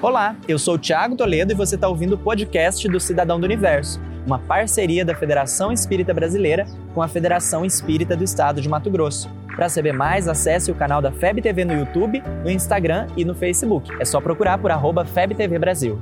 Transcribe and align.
Olá, 0.00 0.36
eu 0.46 0.60
sou 0.60 0.74
o 0.74 0.78
Thiago 0.78 1.16
Toledo 1.16 1.52
e 1.52 1.56
você 1.56 1.74
está 1.74 1.88
ouvindo 1.88 2.12
o 2.12 2.18
podcast 2.18 2.88
do 2.88 3.00
Cidadão 3.00 3.40
do 3.40 3.44
Universo, 3.44 4.00
uma 4.24 4.38
parceria 4.38 5.04
da 5.04 5.12
Federação 5.12 5.72
Espírita 5.72 6.14
Brasileira 6.14 6.66
com 6.94 7.02
a 7.02 7.08
Federação 7.08 7.64
Espírita 7.64 8.16
do 8.16 8.22
Estado 8.22 8.60
de 8.60 8.68
Mato 8.68 8.88
Grosso. 8.92 9.28
Para 9.56 9.68
saber 9.68 9.92
mais, 9.92 10.28
acesse 10.28 10.70
o 10.70 10.74
canal 10.76 11.02
da 11.02 11.10
FEB 11.10 11.42
TV 11.42 11.64
no 11.64 11.72
YouTube, 11.72 12.22
no 12.44 12.48
Instagram 12.48 13.08
e 13.16 13.24
no 13.24 13.34
Facebook. 13.34 13.90
É 13.98 14.04
só 14.04 14.20
procurar 14.20 14.58
por 14.58 14.70
arroba 14.70 15.04
FebTV 15.04 15.58
Brasil. 15.58 16.00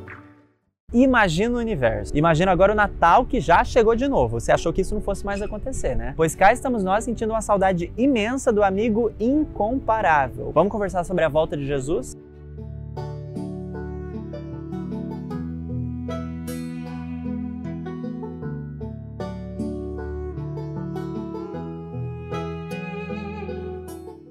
Imagina 0.93 1.57
o 1.57 1.59
universo. 1.59 2.15
Imagina 2.15 2.53
agora 2.53 2.73
o 2.73 2.77
Natal 2.77 3.25
que 3.25 3.41
já 3.41 3.65
chegou 3.65 3.97
de 3.97 4.07
novo. 4.07 4.39
Você 4.39 4.53
achou 4.53 4.75
que 4.75 4.83
isso 4.83 4.95
não 4.95 5.01
fosse 5.01 5.25
mais 5.25 5.41
acontecer, 5.41 5.97
né? 5.97 6.13
Pois 6.19 6.35
cá 6.35 6.53
estamos 6.53 6.85
nós 6.85 7.03
sentindo 7.03 7.31
uma 7.31 7.41
saudade 7.41 7.91
imensa 7.97 8.53
do 8.53 8.63
amigo 8.63 9.11
incomparável. 9.19 10.53
Vamos 10.53 10.71
conversar 10.71 11.03
sobre 11.03 11.25
a 11.25 11.31
volta 11.31 11.57
de 11.57 11.67
Jesus? 11.67 12.15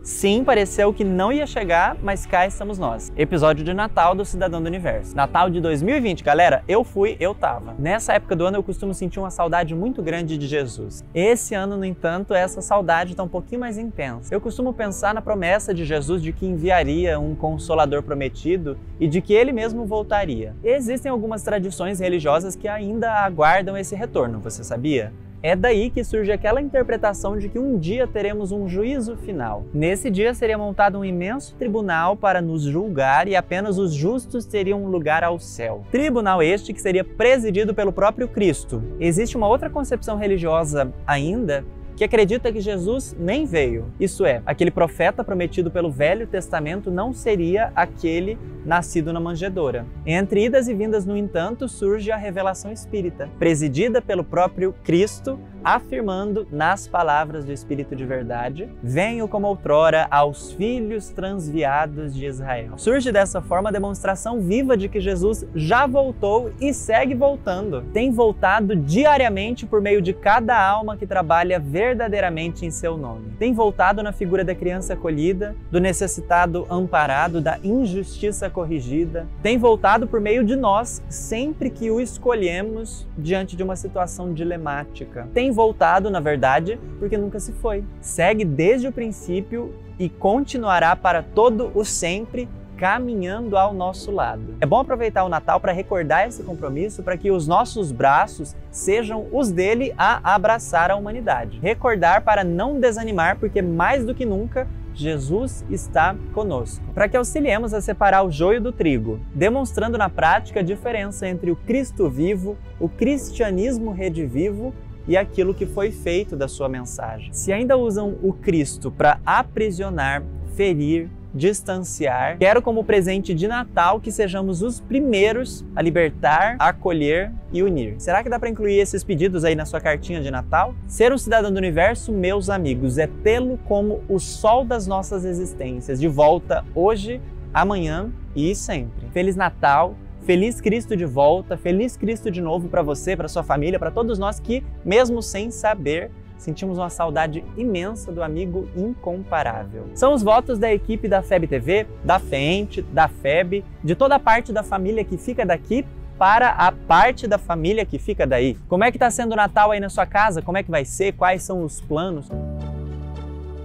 Sim, 0.05 0.43
pareceu 0.43 0.93
que 0.93 1.03
não 1.03 1.31
ia 1.31 1.47
chegar, 1.47 1.97
mas 1.99 2.27
cá 2.27 2.45
estamos 2.45 2.77
nós. 2.77 3.11
Episódio 3.17 3.65
de 3.65 3.73
Natal 3.73 4.13
do 4.13 4.23
Cidadão 4.23 4.61
do 4.61 4.67
Universo. 4.67 5.15
Natal 5.15 5.49
de 5.49 5.59
2020, 5.59 6.23
galera, 6.23 6.63
eu 6.67 6.83
fui, 6.83 7.17
eu 7.19 7.33
tava. 7.33 7.73
Nessa 7.79 8.13
época 8.13 8.35
do 8.35 8.45
ano 8.45 8.55
eu 8.55 8.61
costumo 8.61 8.93
sentir 8.93 9.17
uma 9.19 9.31
saudade 9.31 9.73
muito 9.73 10.03
grande 10.03 10.37
de 10.37 10.45
Jesus. 10.45 11.03
Esse 11.11 11.55
ano, 11.55 11.75
no 11.75 11.83
entanto, 11.83 12.35
essa 12.35 12.61
saudade 12.61 13.13
está 13.13 13.23
um 13.23 13.27
pouquinho 13.27 13.61
mais 13.61 13.79
intensa. 13.79 14.31
Eu 14.31 14.39
costumo 14.39 14.71
pensar 14.73 15.11
na 15.11 15.23
promessa 15.23 15.73
de 15.73 15.83
Jesus 15.83 16.21
de 16.21 16.31
que 16.31 16.45
enviaria 16.45 17.19
um 17.19 17.33
consolador 17.33 18.03
prometido 18.03 18.77
e 18.99 19.07
de 19.07 19.21
que 19.21 19.33
ele 19.33 19.51
mesmo 19.51 19.87
voltaria. 19.87 20.53
Existem 20.63 21.11
algumas 21.11 21.41
tradições 21.41 21.99
religiosas 21.99 22.55
que 22.55 22.67
ainda 22.67 23.11
aguardam 23.11 23.75
esse 23.75 23.95
retorno, 23.95 24.39
você 24.39 24.63
sabia? 24.63 25.11
É 25.45 25.55
daí 25.55 25.91
que 25.91 26.03
surge 26.03 26.31
aquela 26.31 26.59
interpretação 26.59 27.37
de 27.37 27.49
que 27.49 27.59
um 27.59 27.77
dia 27.77 28.07
teremos 28.07 28.51
um 28.51 28.67
juízo 28.67 29.15
final. 29.15 29.63
Nesse 29.71 30.09
dia 30.09 30.33
seria 30.33 30.57
montado 30.57 30.97
um 30.97 31.05
imenso 31.05 31.53
tribunal 31.53 32.17
para 32.17 32.41
nos 32.41 32.63
julgar 32.63 33.27
e 33.27 33.35
apenas 33.35 33.77
os 33.77 33.93
justos 33.93 34.43
teriam 34.47 34.83
um 34.83 34.87
lugar 34.87 35.23
ao 35.23 35.37
céu. 35.37 35.85
Tribunal 35.91 36.41
este 36.41 36.73
que 36.73 36.81
seria 36.81 37.03
presidido 37.03 37.75
pelo 37.75 37.93
próprio 37.93 38.27
Cristo. 38.27 38.81
Existe 38.99 39.37
uma 39.37 39.47
outra 39.47 39.69
concepção 39.69 40.17
religiosa 40.17 40.91
ainda 41.05 41.63
que 41.95 42.03
acredita 42.03 42.51
que 42.51 42.59
Jesus 42.59 43.15
nem 43.17 43.45
veio. 43.45 43.85
Isso 43.99 44.25
é, 44.25 44.41
aquele 44.45 44.71
profeta 44.71 45.23
prometido 45.23 45.71
pelo 45.71 45.89
Velho 45.89 46.27
Testamento 46.27 46.91
não 46.91 47.13
seria 47.13 47.71
aquele 47.75 48.37
nascido 48.65 49.13
na 49.13 49.19
manjedoura. 49.19 49.85
Entre 50.05 50.45
idas 50.45 50.67
e 50.67 50.73
vindas, 50.73 51.05
no 51.05 51.15
entanto, 51.15 51.69
surge 51.69 52.11
a 52.11 52.17
revelação 52.17 52.71
espírita, 52.71 53.29
presidida 53.39 54.01
pelo 54.01 54.23
próprio 54.23 54.73
Cristo, 54.83 55.39
afirmando 55.65 56.47
nas 56.51 56.87
palavras 56.87 57.43
do 57.43 57.51
Espírito 57.51 57.95
de 57.95 58.05
verdade: 58.05 58.69
Venho 58.83 59.27
como 59.27 59.47
outrora 59.47 60.07
aos 60.11 60.51
filhos 60.51 61.09
transviados 61.09 62.13
de 62.13 62.27
Israel. 62.27 62.77
Surge 62.77 63.11
dessa 63.11 63.41
forma 63.41 63.69
a 63.69 63.71
demonstração 63.71 64.39
viva 64.39 64.77
de 64.77 64.87
que 64.87 65.01
Jesus 65.01 65.45
já 65.55 65.87
voltou 65.87 66.51
e 66.61 66.71
segue 66.73 67.15
voltando. 67.15 67.81
Tem 67.91 68.11
voltado 68.11 68.75
diariamente 68.75 69.65
por 69.65 69.81
meio 69.81 70.01
de 70.01 70.13
cada 70.13 70.55
alma 70.55 70.95
que 70.95 71.07
trabalha 71.07 71.59
verdadeiramente 71.59 72.65
em 72.65 72.69
seu 72.69 72.95
nome. 72.95 73.31
Tem 73.39 73.53
voltado 73.53 74.03
na 74.03 74.11
figura 74.11 74.43
da 74.43 74.53
criança 74.53 74.93
acolhida, 74.93 75.55
do 75.71 75.79
necessitado 75.79 76.67
amparado, 76.69 77.41
da 77.41 77.57
injustiça 77.63 78.49
corrigida. 78.49 79.27
Tem 79.41 79.57
voltado 79.57 80.07
por 80.07 80.21
meio 80.21 80.43
de 80.43 80.55
nós 80.55 81.01
sempre 81.09 81.69
que 81.69 81.89
o 81.89 81.99
escolhemos 81.99 83.07
diante 83.17 83.55
de 83.55 83.63
uma 83.63 83.75
situação 83.75 84.33
dilemática. 84.33 85.27
Tem 85.33 85.51
voltado, 85.55 86.11
na 86.11 86.19
verdade, 86.19 86.77
porque 86.99 87.17
nunca 87.17 87.39
se 87.39 87.53
foi. 87.53 87.83
Segue 88.01 88.45
desde 88.45 88.87
o 88.87 88.91
princípio 88.91 89.73
e 89.97 90.09
continuará 90.09 90.95
para 90.95 91.23
todo 91.23 91.71
o 91.73 91.83
sempre 91.83 92.47
caminhando 92.77 93.57
ao 93.57 93.73
nosso 93.73 94.11
lado. 94.11 94.55
É 94.59 94.65
bom 94.65 94.79
aproveitar 94.79 95.23
o 95.23 95.29
Natal 95.29 95.61
para 95.61 95.71
recordar 95.71 96.27
esse 96.27 96.43
compromisso 96.43 97.01
para 97.01 97.15
que 97.15 97.31
os 97.31 97.47
nossos 97.47 97.89
braços 97.91 98.53
sejam 98.69 99.27
os 99.31 99.49
dele 99.49 99.93
a 99.97 100.35
abraçar 100.35 100.91
a 100.91 100.95
humanidade. 100.97 101.57
Recordar 101.61 102.23
para 102.23 102.43
não 102.43 102.77
desanimar, 102.77 103.39
porque 103.39 103.61
mais 103.61 104.05
do 104.05 104.13
que 104.13 104.25
nunca 104.25 104.67
Jesus 104.95 105.65
está 105.69 106.15
conosco, 106.33 106.83
para 106.93 107.09
que 107.09 107.17
auxiliemos 107.17 107.73
a 107.73 107.81
separar 107.81 108.23
o 108.23 108.31
joio 108.31 108.61
do 108.61 108.71
trigo, 108.71 109.19
demonstrando 109.33 109.97
na 109.97 110.09
prática 110.09 110.61
a 110.61 110.63
diferença 110.63 111.27
entre 111.27 111.51
o 111.51 111.55
Cristo 111.55 112.09
vivo, 112.09 112.57
o 112.79 112.87
cristianismo 112.87 113.91
redivivo 113.91 114.73
e 115.07 115.15
aquilo 115.15 115.53
que 115.53 115.65
foi 115.65 115.91
feito 115.91 116.35
da 116.35 116.47
sua 116.47 116.69
mensagem. 116.69 117.33
Se 117.33 117.51
ainda 117.51 117.77
usam 117.77 118.17
o 118.21 118.33
Cristo 118.33 118.91
para 118.91 119.19
aprisionar, 119.25 120.23
ferir, 120.55 121.09
distanciar, 121.33 122.37
quero 122.37 122.61
como 122.61 122.83
presente 122.83 123.33
de 123.33 123.45
Natal 123.45 123.99
que 123.99 124.09
sejamos 124.09 124.61
os 124.61 124.79
primeiros 124.79 125.65
a 125.75 125.81
libertar, 125.81 126.55
acolher 126.57 127.29
e 127.51 127.61
unir. 127.61 127.95
Será 127.97 128.23
que 128.23 128.29
dá 128.29 128.39
para 128.39 128.49
incluir 128.49 128.79
esses 128.79 129.03
pedidos 129.03 129.43
aí 129.43 129.53
na 129.53 129.65
sua 129.65 129.81
cartinha 129.81 130.21
de 130.21 130.31
Natal? 130.31 130.73
Ser 130.87 131.11
um 131.11 131.17
cidadão 131.17 131.51
do 131.51 131.57
universo, 131.57 132.11
meus 132.13 132.49
amigos, 132.49 132.97
é 132.97 133.07
tê-lo 133.21 133.59
como 133.65 134.01
o 134.07 134.17
sol 134.17 134.63
das 134.63 134.87
nossas 134.87 135.25
existências, 135.25 135.99
de 135.99 136.07
volta 136.07 136.63
hoje, 136.73 137.19
amanhã 137.53 138.09
e 138.33 138.55
sempre. 138.55 139.07
Feliz 139.11 139.35
Natal 139.35 139.95
Feliz 140.25 140.59
Cristo 140.59 140.97
de 140.97 141.05
volta, 141.05 141.55
feliz 141.55 141.95
Cristo 141.95 142.31
de 142.31 142.41
novo 142.41 142.67
para 142.67 142.81
você, 142.81 143.15
para 143.15 143.27
sua 143.27 143.43
família, 143.43 143.77
para 143.77 143.91
todos 143.91 144.17
nós 144.17 144.39
que, 144.39 144.63
mesmo 144.83 145.21
sem 145.21 145.51
saber, 145.51 146.09
sentimos 146.35 146.79
uma 146.79 146.89
saudade 146.89 147.45
imensa 147.55 148.11
do 148.11 148.23
amigo 148.23 148.67
incomparável. 148.75 149.85
São 149.93 150.15
os 150.15 150.23
votos 150.23 150.57
da 150.57 150.73
equipe 150.73 151.07
da 151.07 151.21
FEB 151.21 151.45
TV, 151.45 151.85
da 152.03 152.17
FENTE, 152.17 152.81
da 152.81 153.07
FEB, 153.07 153.63
de 153.83 153.93
toda 153.93 154.15
a 154.15 154.19
parte 154.19 154.51
da 154.51 154.63
família 154.63 155.03
que 155.03 155.15
fica 155.15 155.45
daqui 155.45 155.85
para 156.17 156.49
a 156.49 156.71
parte 156.71 157.27
da 157.27 157.37
família 157.37 157.85
que 157.85 157.99
fica 157.99 158.25
daí. 158.25 158.57
Como 158.67 158.83
é 158.83 158.89
que 158.89 158.97
está 158.97 159.11
sendo 159.11 159.33
o 159.33 159.35
Natal 159.35 159.69
aí 159.69 159.79
na 159.79 159.89
sua 159.89 160.07
casa? 160.07 160.41
Como 160.41 160.57
é 160.57 160.63
que 160.63 160.71
vai 160.71 160.85
ser? 160.85 161.13
Quais 161.13 161.43
são 161.43 161.63
os 161.63 161.79
planos? 161.81 162.27